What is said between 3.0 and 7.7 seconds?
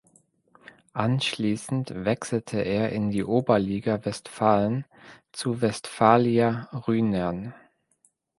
die Oberliga Westfalen zu Westfalia Rhynern.